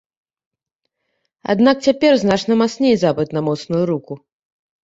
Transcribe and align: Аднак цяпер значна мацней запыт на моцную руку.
Аднак 1.55 1.77
цяпер 1.89 2.13
значна 2.23 2.53
мацней 2.63 2.95
запыт 3.05 3.29
на 3.39 3.45
моцную 3.51 3.83
руку. 3.93 4.13